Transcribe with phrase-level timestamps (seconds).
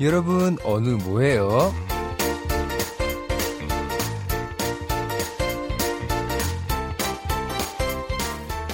[0.00, 1.72] 여러분, 오늘 뭐해요?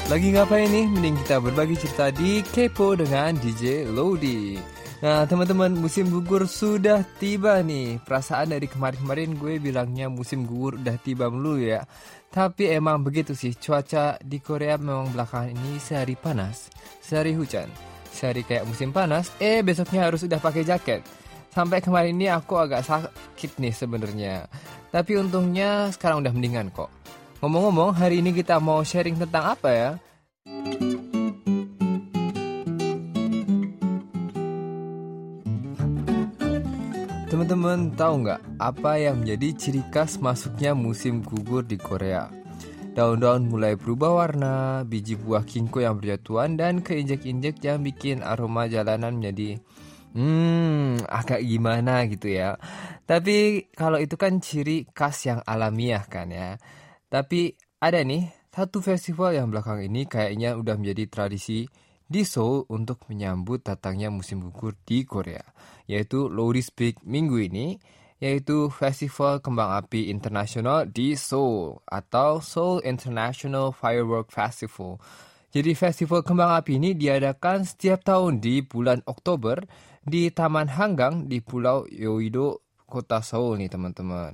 [0.09, 0.89] Lagi ngapain nih?
[0.89, 4.57] Mending kita berbagi cerita di Kepo dengan DJ Lodi.
[4.99, 8.01] Nah, teman-teman, musim gugur sudah tiba nih.
[8.03, 11.85] Perasaan dari kemarin-kemarin gue bilangnya musim gugur udah tiba mulu ya.
[12.33, 16.73] Tapi emang begitu sih, cuaca di Korea memang belakangan ini sehari panas,
[17.05, 17.69] sehari hujan.
[18.23, 21.04] Sehari kayak musim panas, eh besoknya harus udah pakai jaket.
[21.52, 24.48] Sampai kemarin ini aku agak sakit nih sebenarnya.
[24.96, 26.88] Tapi untungnya sekarang udah mendingan kok.
[27.44, 29.90] Ngomong-ngomong, hari ini kita mau sharing tentang apa ya?
[37.27, 42.32] Teman-teman tahu nggak apa yang menjadi ciri khas masuknya musim gugur di Korea?
[42.94, 49.18] Daun-daun mulai berubah warna, biji buah kingko yang berjatuhan, dan keinjek-injek yang bikin aroma jalanan
[49.18, 49.58] menjadi
[50.13, 52.62] Hmm, agak gimana gitu ya.
[53.10, 56.62] Tapi kalau itu kan ciri khas yang alamiah kan ya.
[57.10, 61.66] Tapi ada nih satu festival yang belakang ini kayaknya udah menjadi tradisi
[62.05, 65.41] di Seoul untuk menyambut datangnya musim gugur di Korea,
[65.90, 67.81] yaitu Loris Peak minggu ini,
[68.24, 75.03] yaitu Festival Kembang Api Internasional di Seoul atau Seoul International Firework Festival.
[75.53, 79.62] Jadi festival kembang api ini diadakan setiap tahun di bulan Oktober
[80.01, 84.34] di Taman Hanggang di Pulau Yoido, kota Seoul nih teman-teman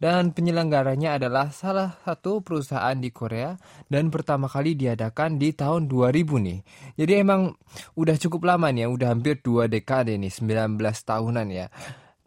[0.00, 3.52] dan penyelenggaranya adalah salah satu perusahaan di Korea
[3.92, 6.60] dan pertama kali diadakan di tahun 2000 nih.
[6.96, 7.52] Jadi emang
[8.00, 11.68] udah cukup lama nih ya, udah hampir dua dekade nih, 19 tahunan ya,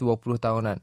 [0.03, 0.77] 20 tahunan.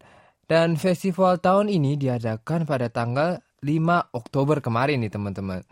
[0.48, 5.62] Dan festival tahun ini diadakan pada tanggal 5 Oktober kemarin nih teman-teman.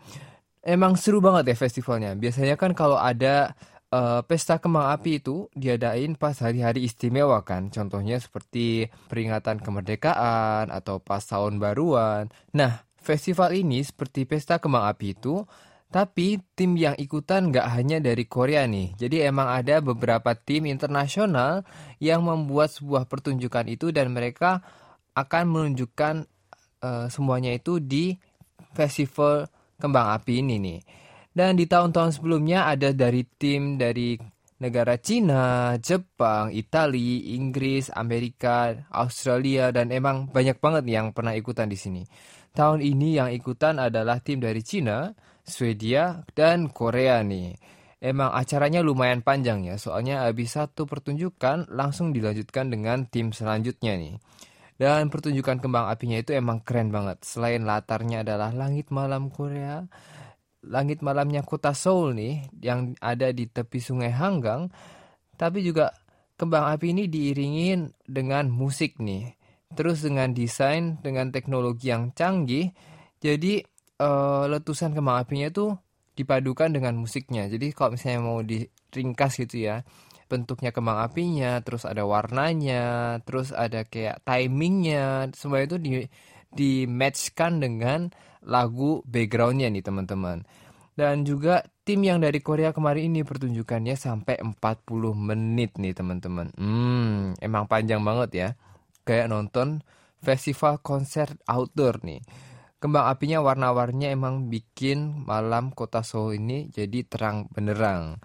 [0.61, 2.13] Emang seru banget ya festivalnya.
[2.13, 3.57] Biasanya kan kalau ada
[3.91, 7.73] uh, pesta kembang api itu diadain pas hari-hari istimewa kan.
[7.73, 12.29] Contohnya seperti peringatan kemerdekaan atau pas tahun baruan.
[12.53, 15.43] Nah, festival ini seperti pesta kembang api itu,
[15.89, 18.93] tapi tim yang ikutan nggak hanya dari Korea nih.
[18.93, 21.65] Jadi emang ada beberapa tim internasional
[21.97, 24.61] yang membuat sebuah pertunjukan itu dan mereka
[25.17, 26.29] akan menunjukkan
[26.85, 28.13] uh, semuanya itu di
[28.77, 29.49] festival
[29.81, 30.79] kembang api ini nih.
[31.33, 34.13] Dan di tahun-tahun sebelumnya ada dari tim dari
[34.59, 41.79] negara Cina, Jepang, Italia, Inggris, Amerika, Australia, dan emang banyak banget yang pernah ikutan di
[41.79, 42.03] sini.
[42.51, 47.55] Tahun ini yang ikutan adalah tim dari Cina, Swedia, dan Korea nih.
[47.99, 54.15] Emang acaranya lumayan panjang ya, soalnya habis satu pertunjukan langsung dilanjutkan dengan tim selanjutnya nih.
[54.79, 57.19] Dan pertunjukan kembang apinya itu emang keren banget.
[57.27, 59.83] Selain latarnya adalah langit malam Korea,
[60.65, 64.67] langit malamnya kota Seoul nih yang ada di tepi sungai Hanggang
[65.39, 65.95] tapi juga
[66.35, 69.31] kembang api ini diiringin dengan musik nih
[69.71, 72.75] terus dengan desain dengan teknologi yang canggih
[73.23, 73.63] jadi
[73.99, 75.75] uh, letusan kembang apinya itu
[76.15, 79.87] dipadukan dengan musiknya jadi kalau misalnya mau diringkas gitu ya
[80.29, 86.05] bentuknya kembang apinya terus ada warnanya terus ada kayak timingnya semua itu di
[86.49, 88.09] di matchkan dengan
[88.45, 90.43] lagu backgroundnya nih teman-teman.
[90.99, 94.59] Dan juga tim yang dari Korea kemarin ini pertunjukannya sampai 40
[95.15, 96.51] menit nih teman-teman.
[96.59, 98.49] Hmm, emang panjang banget ya.
[99.07, 99.79] Kayak nonton
[100.19, 102.19] festival konser outdoor nih.
[102.79, 108.23] Kembang apinya warna-warninya emang bikin malam kota Seoul ini jadi terang benerang.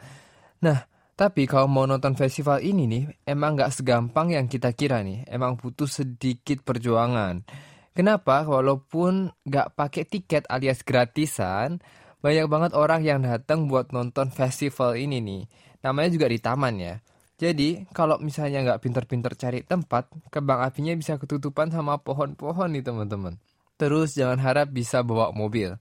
[0.63, 0.87] Nah,
[1.19, 5.27] tapi kalau mau nonton festival ini nih, emang gak segampang yang kita kira nih.
[5.27, 7.43] Emang butuh sedikit perjuangan.
[7.95, 8.43] Kenapa?
[8.43, 11.79] Walaupun nggak pakai tiket alias gratisan,
[12.19, 15.43] banyak banget orang yang datang buat nonton festival ini nih.
[15.87, 16.99] Namanya juga di taman ya.
[17.39, 23.39] Jadi, kalau misalnya nggak pinter-pinter cari tempat, kembang apinya bisa ketutupan sama pohon-pohon nih teman-teman.
[23.75, 25.75] Terus jangan harap bisa bawa mobil.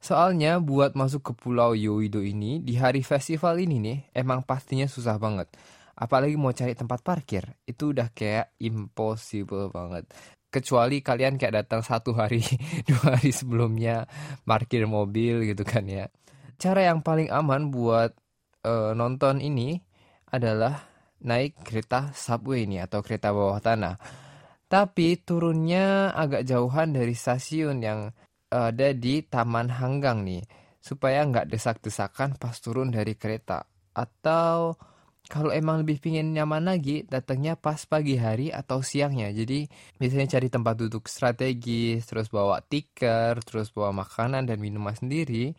[0.00, 5.20] Soalnya buat masuk ke Pulau Yoido ini di hari festival ini nih emang pastinya susah
[5.20, 5.52] banget.
[5.92, 10.08] Apalagi mau cari tempat parkir, itu udah kayak impossible banget
[10.50, 12.42] kecuali kalian kayak datang satu hari
[12.90, 14.10] dua hari sebelumnya
[14.42, 16.10] parkir mobil gitu kan ya
[16.58, 18.12] cara yang paling aman buat
[18.66, 19.78] uh, nonton ini
[20.28, 20.90] adalah
[21.22, 23.96] naik kereta subway ini atau kereta bawah tanah
[24.70, 28.14] tapi turunnya agak jauhan dari stasiun yang
[28.50, 30.46] ada di Taman Hanggang nih
[30.78, 34.78] supaya nggak desak-desakan pas turun dari kereta atau
[35.30, 39.30] kalau emang lebih pingin nyaman lagi, datangnya pas pagi hari atau siangnya.
[39.30, 39.62] Jadi
[39.94, 45.54] biasanya cari tempat duduk strategis, terus bawa tiker, terus bawa makanan dan minuman sendiri.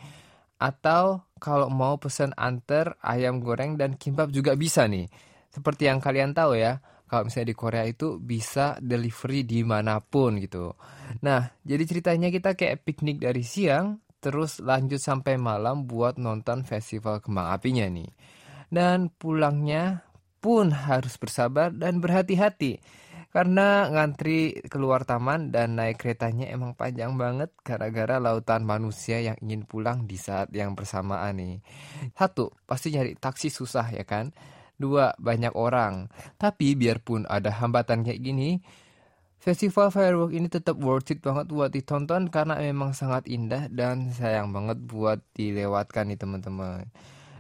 [0.60, 5.07] Atau kalau mau pesen anter ayam goreng dan kimbap juga bisa nih.
[5.48, 10.40] Seperti yang kalian tahu ya, kalau misalnya di Korea itu bisa delivery di mana pun
[10.40, 10.72] gitu.
[11.28, 17.19] Nah, jadi ceritanya kita kayak piknik dari siang, terus lanjut sampai malam buat nonton festival
[17.19, 18.08] kembang apinya nih.
[18.72, 20.08] Dan pulangnya
[20.40, 22.80] pun harus bersabar dan berhati-hati
[23.31, 29.64] karena ngantri keluar taman dan naik keretanya emang panjang banget gara-gara lautan manusia yang ingin
[29.64, 31.64] pulang di saat yang bersamaan nih.
[32.12, 34.36] Satu, pasti nyari taksi susah ya kan?
[34.81, 36.10] Dua, banyak orang.
[36.42, 38.57] Tapi biarpun ada hambatan kayak gini,
[39.42, 44.54] Festival firework ini tetap worth it banget buat ditonton karena memang sangat indah dan sayang
[44.54, 46.86] banget buat dilewatkan nih teman-teman.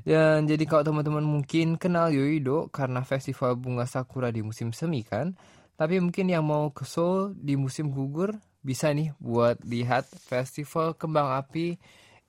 [0.01, 5.37] Dan jadi kalau teman-teman mungkin kenal Yoido karena festival bunga sakura di musim semi kan,
[5.77, 8.33] tapi mungkin yang mau ke Seoul di musim gugur
[8.65, 11.77] bisa nih buat lihat Festival Kembang Api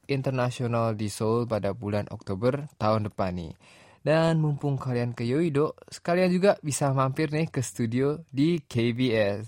[0.04, 3.56] Internasional di Seoul pada bulan Oktober tahun depan nih.
[4.02, 9.46] Dan mumpung kalian ke Yoido, sekalian juga bisa mampir nih ke studio di KBS.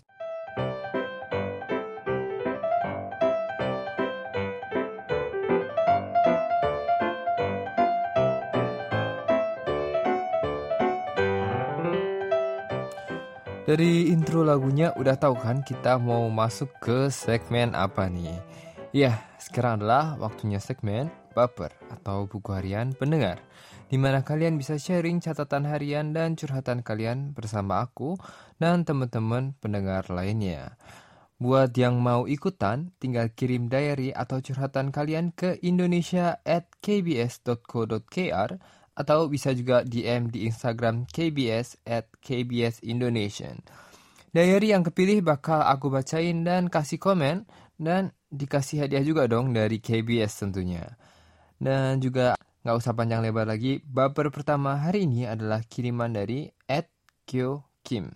[13.67, 18.39] Dari intro lagunya udah tahu kan kita mau masuk ke segmen apa nih?
[18.95, 23.43] Ya, sekarang adalah waktunya segmen Baper atau buku harian pendengar.
[23.95, 28.19] Di mana kalian bisa sharing catatan harian dan curhatan kalian bersama aku
[28.59, 30.75] dan teman-teman pendengar lainnya.
[31.39, 38.59] Buat yang mau ikutan, tinggal kirim diary atau curhatan kalian ke indonesia at kbs.co.kr
[38.99, 43.63] atau bisa juga DM di Instagram KBS at KBS Indonesian.
[44.35, 47.47] Diary yang kepilih bakal aku bacain dan kasih komen
[47.79, 50.99] dan dikasih hadiah juga dong dari KBS tentunya.
[51.63, 56.89] Dan juga nggak usah panjang lebar lagi, baper pertama hari ini adalah kiriman dari Ed
[57.29, 58.09] Kyo Kim.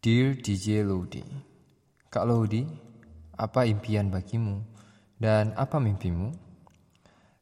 [0.00, 1.20] Dear DJ Lodi,
[2.08, 2.64] Kak Lodi,
[3.36, 4.64] apa impian bagimu
[5.20, 6.32] dan apa mimpimu?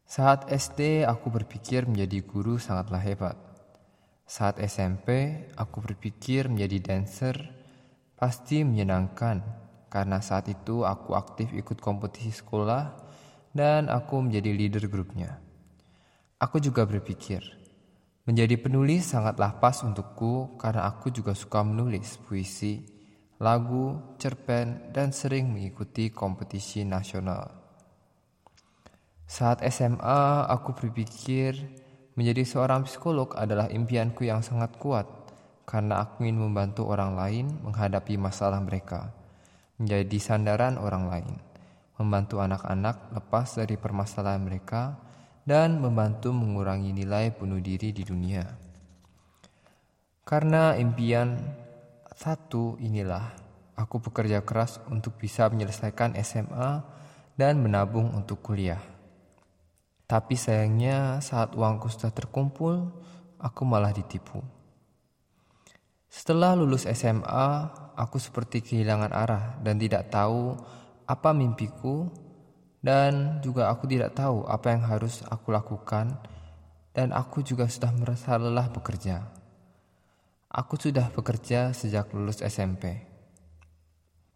[0.03, 3.39] Saat SD aku berpikir menjadi guru sangatlah hebat.
[4.27, 7.39] Saat SMP aku berpikir menjadi dancer
[8.19, 9.47] pasti menyenangkan
[9.87, 12.99] karena saat itu aku aktif ikut kompetisi sekolah
[13.55, 15.52] dan aku menjadi leader grupnya.
[16.43, 17.63] Aku juga berpikir
[18.27, 22.83] menjadi penulis sangatlah pas untukku karena aku juga suka menulis puisi,
[23.39, 27.47] lagu, cerpen, dan sering mengikuti kompetisi nasional.
[29.23, 31.55] Saat SMA, aku berpikir
[32.19, 35.07] menjadi seorang psikolog adalah impianku yang sangat kuat
[35.63, 39.15] karena aku ingin membantu orang lain menghadapi masalah mereka,
[39.79, 41.35] menjadi sandaran orang lain,
[42.03, 45.12] membantu anak-anak lepas dari permasalahan mereka,
[45.43, 48.43] dan membantu mengurangi nilai bunuh diri di dunia.
[50.23, 51.35] Karena impian
[52.15, 53.35] satu inilah,
[53.75, 56.83] aku bekerja keras untuk bisa menyelesaikan SMA
[57.35, 58.81] dan menabung untuk kuliah.
[60.07, 62.93] Tapi sayangnya saat uangku sudah terkumpul,
[63.43, 64.45] aku malah ditipu.
[66.13, 67.49] Setelah lulus SMA,
[67.97, 70.55] aku seperti kehilangan arah dan tidak tahu
[71.09, 72.13] apa mimpiku
[72.83, 76.19] dan juga aku tidak tahu apa yang harus aku lakukan
[76.93, 79.23] dan aku juga sudah merasa lelah bekerja.
[80.53, 83.09] Aku sudah bekerja sejak lulus SMP.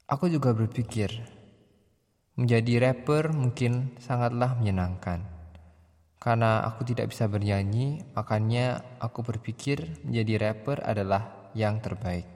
[0.08, 1.36] Aku juga berpikir
[2.36, 5.24] menjadi rapper mungkin sangatlah menyenangkan.
[6.16, 12.28] Karena aku tidak bisa bernyanyi, makanya aku berpikir menjadi rapper adalah yang terbaik.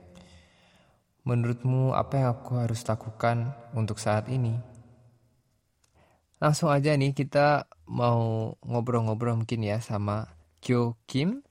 [1.25, 4.70] Menurutmu apa yang aku harus lakukan untuk saat ini?
[6.41, 10.33] Langsung aja nih kita mau ngobrol-ngobrol mungkin ya sama
[10.65, 11.45] Kyo Kim.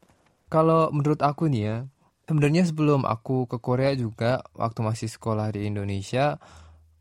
[0.50, 1.78] Kalau menurut aku nih ya,
[2.26, 6.42] sebenarnya sebelum aku ke Korea juga waktu masih sekolah di Indonesia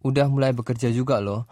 [0.05, 1.49] udah mulai bekerja juga loh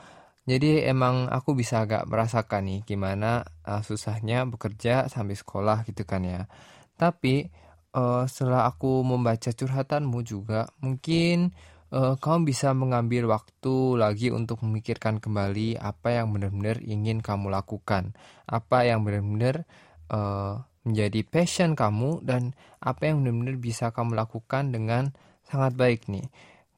[0.46, 6.22] jadi emang aku bisa agak merasakan nih gimana uh, susahnya bekerja sambil sekolah gitu kan
[6.22, 6.46] ya.
[6.94, 7.50] Tapi
[7.98, 11.50] uh, setelah aku membaca curhatanmu juga, mungkin
[11.92, 18.16] uh, kamu bisa mengambil waktu lagi untuk memikirkan kembali apa yang benar-benar ingin kamu lakukan,
[18.46, 19.68] apa yang benar-benar
[20.10, 25.10] uh, menjadi passion kamu dan apa yang benar-benar bisa kamu lakukan dengan
[25.42, 26.30] sangat baik nih.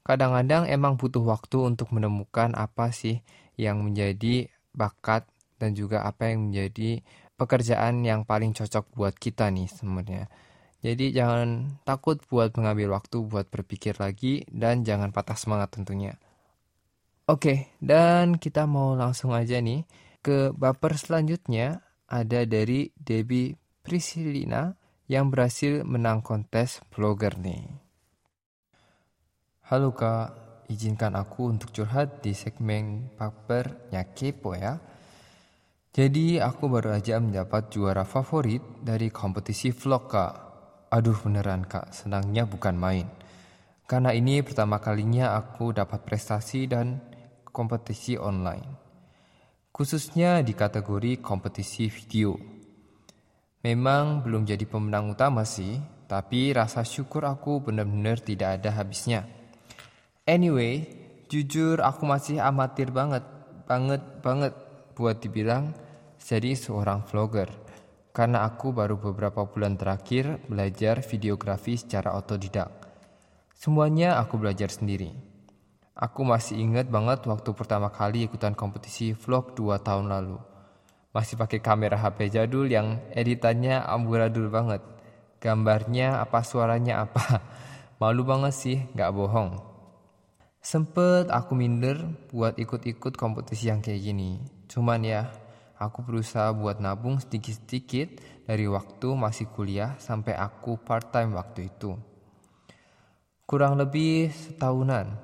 [0.05, 3.21] Kadang-kadang emang butuh waktu untuk menemukan apa sih
[3.61, 5.29] yang menjadi bakat
[5.61, 7.05] dan juga apa yang menjadi
[7.37, 10.33] pekerjaan yang paling cocok buat kita nih sebenarnya.
[10.79, 16.15] Jadi jangan takut buat mengambil waktu buat berpikir lagi dan jangan patah semangat tentunya.
[17.29, 19.85] Oke, dan kita mau langsung aja nih
[20.23, 23.53] ke baper selanjutnya ada dari Debbie
[23.85, 24.73] Priscilina
[25.11, 27.69] yang berhasil menang kontes vlogger nih.
[29.69, 34.81] Halo kak, izinkan aku untuk curhat di segmen papernya kepo ya.
[35.93, 40.48] Jadi aku baru aja mendapat juara favorit dari kompetisi vlog kak.
[40.89, 43.05] Aduh beneran kak, senangnya bukan main.
[43.85, 47.05] Karena ini pertama kalinya aku dapat prestasi dan
[47.45, 48.65] kompetisi online.
[49.69, 52.41] Khususnya di kategori kompetisi video.
[53.61, 55.77] Memang belum jadi pemenang utama sih,
[56.09, 59.29] tapi rasa syukur aku benar-benar tidak ada habisnya.
[60.25, 60.89] Anyway,
[61.29, 63.29] jujur aku masih amatir banget,
[63.69, 64.57] banget, banget
[64.97, 65.77] buat dibilang
[66.17, 67.68] jadi seorang vlogger.
[68.11, 72.71] Karena aku baru beberapa bulan terakhir belajar videografi secara otodidak.
[73.59, 75.11] Semuanya aku belajar sendiri.
[75.99, 80.39] Aku masih ingat banget waktu pertama kali ikutan kompetisi vlog 2 tahun lalu.
[81.11, 84.79] Masih pakai kamera HP jadul yang editannya amburadul banget.
[85.43, 87.43] Gambarnya apa suaranya apa.
[88.01, 89.59] Malu banget sih, gak bohong.
[90.63, 91.99] Sempet aku minder
[92.31, 94.39] buat ikut-ikut kompetisi yang kayak gini.
[94.71, 95.27] Cuman ya,
[95.79, 101.95] aku berusaha buat nabung sedikit-sedikit dari waktu masih kuliah sampai aku part-time waktu itu.
[103.47, 105.15] Kurang lebih setahunan.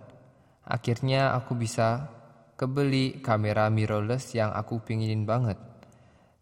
[0.65, 2.09] Akhirnya aku bisa
[2.57, 5.59] kebeli kamera mirrorless yang aku pinginin banget.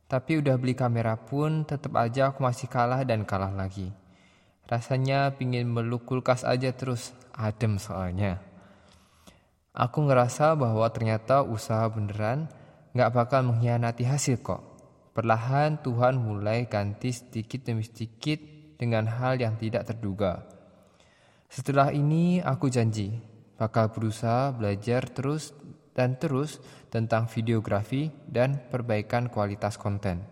[0.07, 3.91] Tapi udah beli kamera pun tetap aja aku masih kalah dan kalah lagi.
[4.69, 8.39] Rasanya pingin meluk kulkas aja terus, adem soalnya.
[9.73, 12.47] Aku ngerasa bahwa ternyata usaha beneran
[12.93, 14.61] gak bakal mengkhianati hasil kok.
[15.13, 18.41] Perlahan Tuhan mulai ganti sedikit demi sedikit
[18.81, 20.45] dengan hal yang tidak terduga.
[21.53, 23.13] Setelah ini aku janji
[23.61, 25.53] bakal berusaha belajar terus
[25.93, 26.57] dan terus
[26.89, 30.25] tentang videografi dan perbaikan kualitas konten.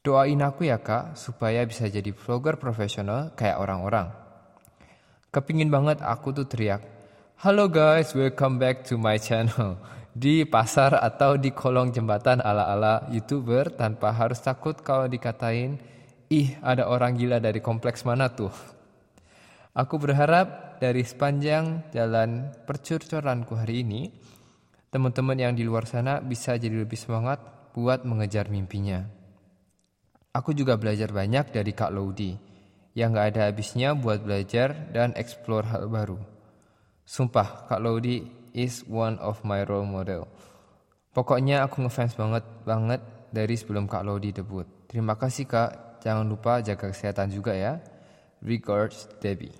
[0.00, 4.08] Doain aku ya kak supaya bisa jadi vlogger profesional kayak orang-orang.
[5.28, 6.80] Kepingin banget aku tuh teriak,
[7.44, 9.76] Halo guys, welcome back to my channel.
[10.10, 15.78] Di pasar atau di kolong jembatan ala-ala YouTuber tanpa harus takut kalau dikatain,
[16.26, 18.50] ih ada orang gila dari kompleks mana tuh.
[19.70, 24.10] Aku berharap dari sepanjang jalan percurcoranku hari ini,
[24.90, 27.38] teman-teman yang di luar sana bisa jadi lebih semangat
[27.70, 29.06] buat mengejar mimpinya.
[30.34, 32.34] Aku juga belajar banyak dari Kak Laudi,
[32.98, 36.18] yang gak ada habisnya buat belajar dan explore hal baru.
[37.06, 40.28] Sumpah, Kak Lodi is one of my role model.
[41.10, 43.02] Pokoknya aku ngefans banget banget
[43.34, 44.66] dari sebelum Kak Lodi debut.
[44.86, 47.82] Terima kasih Kak, jangan lupa jaga kesehatan juga ya.
[48.40, 49.52] Regards, Debbie.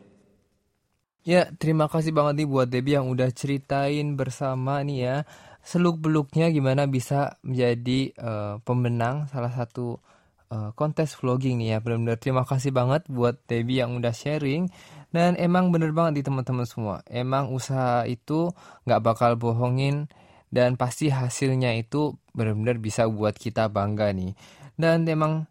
[1.20, 5.16] Ya, terima kasih banget nih buat Debbie yang udah ceritain bersama nih ya
[5.60, 10.00] seluk beluknya gimana bisa menjadi uh, pemenang salah satu
[10.48, 11.78] uh, kontes vlogging nih ya.
[11.84, 14.72] Benar-benar terima kasih banget buat Debbie yang udah sharing
[15.10, 16.96] dan emang bener banget di teman-teman semua.
[17.10, 18.54] Emang usaha itu
[18.86, 20.06] nggak bakal bohongin
[20.50, 24.34] dan pasti hasilnya itu benar-benar bisa buat kita bangga nih.
[24.78, 25.50] Dan emang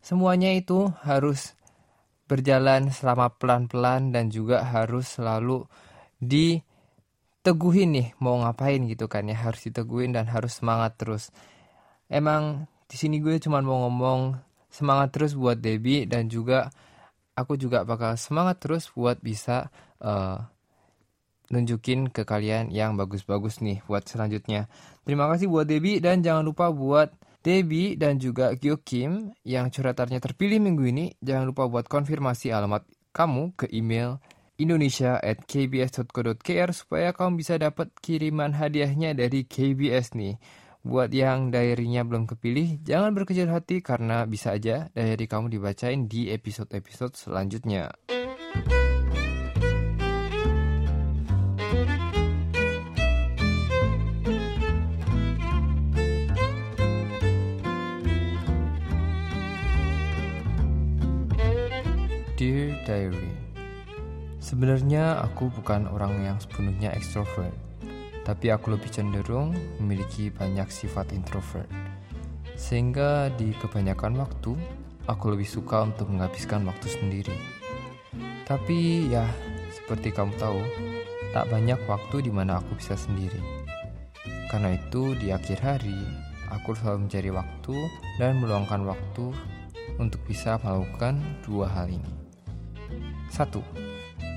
[0.00, 1.56] semuanya itu harus
[2.26, 5.62] berjalan selama pelan-pelan dan juga harus selalu
[6.18, 11.30] diteguhin nih mau ngapain gitu kan ya harus diteguhin dan harus semangat terus.
[12.08, 14.40] Emang di sini gue cuma mau ngomong
[14.72, 16.72] semangat terus buat Debbie dan juga
[17.36, 19.68] aku juga bakal semangat terus buat bisa
[20.00, 20.40] uh,
[21.52, 24.66] nunjukin ke kalian yang bagus-bagus nih buat selanjutnya.
[25.06, 27.14] Terima kasih buat Debbie dan jangan lupa buat
[27.44, 31.06] Debbie dan juga Gyo Kim yang curhatannya terpilih minggu ini.
[31.22, 32.82] Jangan lupa buat konfirmasi alamat
[33.14, 34.18] kamu ke email
[34.56, 40.40] indonesia at kbs.co.kr supaya kamu bisa dapat kiriman hadiahnya dari KBS nih.
[40.86, 46.30] Buat yang diary-nya belum kepilih, jangan berkecil hati karena bisa aja diary kamu dibacain di
[46.30, 47.90] episode-episode selanjutnya.
[62.38, 63.34] Dear Diary
[64.38, 67.66] Sebenarnya aku bukan orang yang sepenuhnya ekstrovert
[68.26, 71.70] tapi aku lebih cenderung memiliki banyak sifat introvert.
[72.58, 74.58] Sehingga di kebanyakan waktu,
[75.06, 77.38] aku lebih suka untuk menghabiskan waktu sendiri.
[78.42, 79.22] Tapi ya,
[79.70, 80.58] seperti kamu tahu,
[81.30, 83.38] tak banyak waktu di mana aku bisa sendiri.
[84.50, 85.94] Karena itu, di akhir hari,
[86.50, 87.76] aku selalu mencari waktu
[88.18, 89.30] dan meluangkan waktu
[90.02, 92.12] untuk bisa melakukan dua hal ini.
[93.30, 93.62] Satu,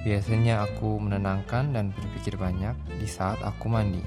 [0.08, 4.00] Biasanya aku menenangkan dan berpikir banyak di saat aku mandi.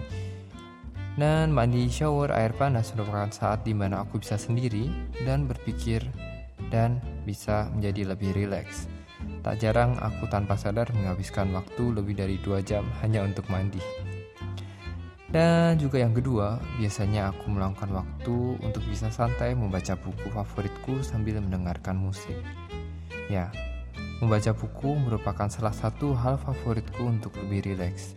[1.12, 4.88] Dan mandi shower air panas merupakan saat di mana aku bisa sendiri
[5.28, 6.00] dan berpikir
[6.72, 6.96] dan
[7.28, 8.88] bisa menjadi lebih rileks.
[9.44, 13.82] Tak jarang aku tanpa sadar menghabiskan waktu lebih dari dua jam hanya untuk mandi.
[15.32, 21.40] Dan juga yang kedua, biasanya aku meluangkan waktu untuk bisa santai membaca buku favoritku sambil
[21.40, 22.36] mendengarkan musik.
[23.32, 23.48] Ya,
[24.22, 28.14] membaca buku merupakan salah satu hal favoritku untuk lebih rileks.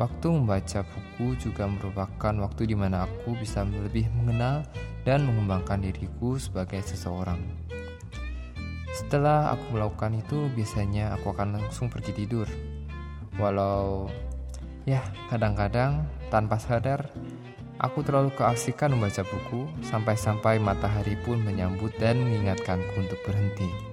[0.00, 4.64] Waktu membaca buku juga merupakan waktu di mana aku bisa lebih mengenal
[5.04, 7.44] dan mengembangkan diriku sebagai seseorang.
[8.96, 12.48] Setelah aku melakukan itu, biasanya aku akan langsung pergi tidur.
[13.36, 14.08] Walau
[14.88, 17.12] ya, kadang-kadang tanpa sadar,
[17.76, 23.87] aku terlalu keasikan membaca buku sampai-sampai matahari pun menyambut dan mengingatkanku untuk berhenti.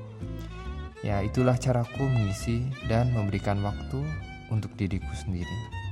[1.06, 4.02] Ya, itulah caraku mengisi dan memberikan waktu
[4.50, 5.86] untuk diriku sendiri.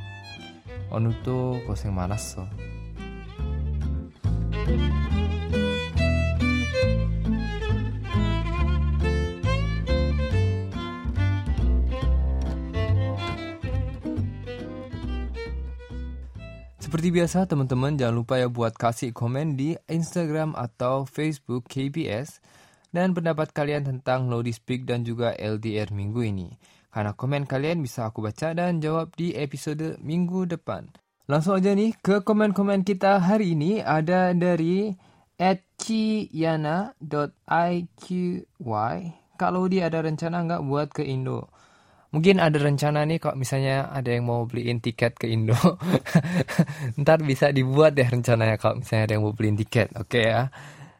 [0.89, 2.49] Onuto koseng manas so.
[16.81, 22.41] Seperti biasa teman-teman jangan lupa ya buat kasih komen di Instagram atau Facebook KBS
[22.93, 26.53] dan pendapat kalian tentang Lodi Speak dan juga LDR minggu ini.
[26.93, 30.93] Karena komen kalian bisa aku baca dan jawab di episode minggu depan.
[31.25, 34.93] Langsung aja nih ke komen-komen kita hari ini ada dari
[35.81, 36.93] @ciyana.iqy.
[39.33, 41.49] Kalau dia ada rencana nggak buat ke Indo?
[42.13, 45.57] mungkin ada rencana nih kalau misalnya ada yang mau beliin tiket ke Indo
[47.01, 50.53] ntar bisa dibuat deh rencananya kalau misalnya ada yang mau beliin tiket oke okay ya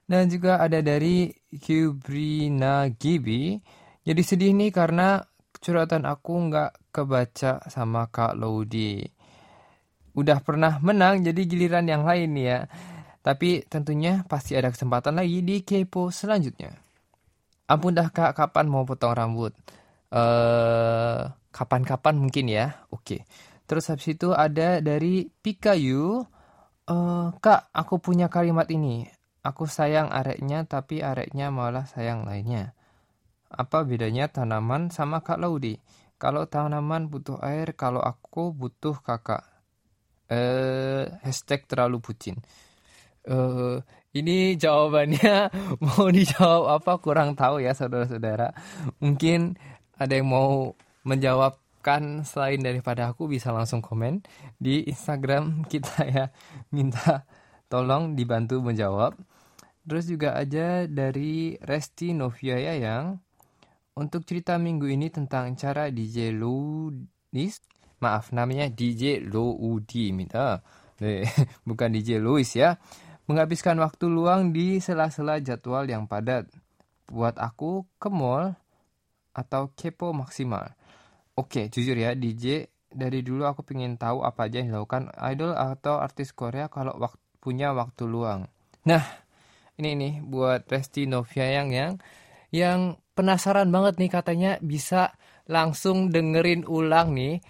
[0.10, 3.58] dan juga ada dari Kubrina Gibi
[4.04, 5.24] jadi sedih nih karena
[5.64, 9.04] curhatan aku nggak kebaca sama Kak Lodi
[10.14, 12.60] udah pernah menang jadi giliran yang lain nih ya
[13.24, 16.76] tapi tentunya pasti ada kesempatan lagi di Kepo selanjutnya
[17.72, 19.56] ampun dah kak kapan mau potong rambut
[20.14, 21.24] eh,
[21.54, 22.82] kapan-kapan mungkin ya.
[22.90, 23.30] Oke.
[23.70, 26.26] Terus habis itu ada dari Pikayu.
[26.84, 29.08] Uh, Kak, aku punya kalimat ini.
[29.44, 32.72] Aku sayang areknya tapi areknya malah sayang lainnya.
[33.52, 35.78] Apa bedanya tanaman sama Kak Laudi?
[36.16, 39.44] Kalau tanaman butuh air, kalau aku butuh kakak.
[40.32, 42.40] Eh, hashtag terlalu bucin.
[43.28, 43.84] Uh,
[44.16, 45.52] ini jawabannya
[45.84, 48.56] mau dijawab apa kurang tahu ya saudara-saudara.
[49.04, 49.60] Mungkin
[50.00, 54.24] ada yang mau menjawabkan selain daripada aku bisa langsung komen
[54.56, 56.26] di Instagram kita ya
[56.72, 57.28] minta
[57.68, 59.18] tolong dibantu menjawab
[59.84, 63.20] terus juga aja dari Resti Novia ya yang
[63.94, 67.54] untuk cerita minggu ini tentang cara DJ Louis
[68.00, 70.64] maaf namanya DJ Loudi minta
[71.68, 72.80] bukan DJ Louis ya
[73.28, 76.48] menghabiskan waktu luang di sela-sela jadwal yang padat
[77.08, 78.56] buat aku ke mall
[79.34, 80.76] atau kepo maksimal.
[81.34, 85.98] Oke, jujur ya DJ, dari dulu aku pengen tahu apa aja yang dilakukan idol atau
[85.98, 88.46] artis Korea kalau wak punya waktu luang.
[88.86, 89.02] Nah,
[89.82, 91.94] ini nih buat Resti Novia yang yang
[92.54, 92.80] yang
[93.18, 95.18] penasaran banget nih katanya bisa
[95.50, 97.42] langsung dengerin ulang nih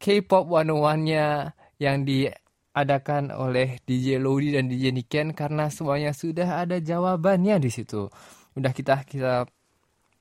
[0.00, 7.60] K-pop 101-nya yang diadakan oleh DJ Lodi dan DJ Niken karena semuanya sudah ada jawabannya
[7.60, 8.08] di situ.
[8.56, 9.44] Udah kita kita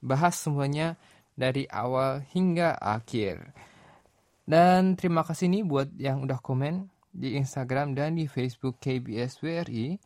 [0.03, 0.99] bahas semuanya
[1.39, 3.55] dari awal hingga akhir.
[4.43, 9.99] Dan terima kasih nih buat yang udah komen di Instagram dan di Facebook KBS WRI.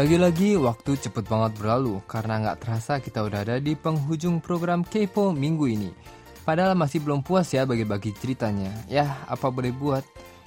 [0.00, 5.28] Lagi-lagi waktu cepet banget berlalu karena nggak terasa kita udah ada di penghujung program Kepo
[5.28, 5.92] minggu ini.
[6.40, 8.72] Padahal masih belum puas ya bagi-bagi ceritanya.
[8.88, 10.00] Ya, apa boleh buat?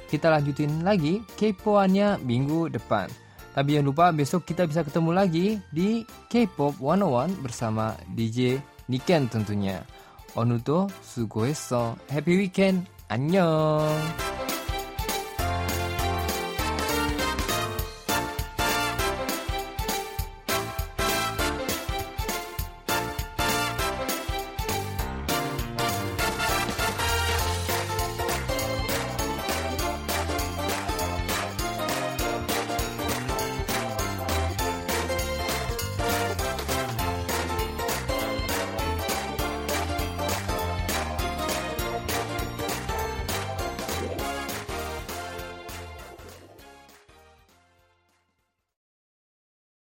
[0.10, 3.14] Kita lanjutin lagi kepoannya minggu depan.
[3.54, 6.02] Tapi jangan lupa besok kita bisa ketemu lagi di
[6.34, 8.58] K-pop 101 bersama DJ
[8.94, 9.84] 니깐 둔둔이야.
[10.36, 11.96] 어느도 수고했어.
[12.12, 12.86] 해피 위켄.
[13.08, 13.80] 안녕.